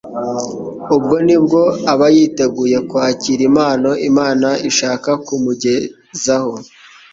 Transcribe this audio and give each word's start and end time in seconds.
Ubwo 0.95 1.15
nibwo 1.25 1.61
aba 1.91 2.07
yiteguye 2.15 2.77
kwakira 2.89 3.41
impano 3.49 3.89
Imana 4.09 4.47
ishaka 4.69 5.09
kumugezaho. 5.25 6.53